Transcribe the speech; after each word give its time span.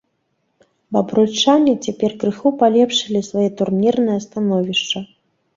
Бабруйчане 0.97 1.75
цяпер 1.87 2.11
крыху 2.23 2.53
палепшылі 2.63 3.21
сваё 3.29 3.47
турнірнае 3.61 4.17
становішча. 4.27 5.05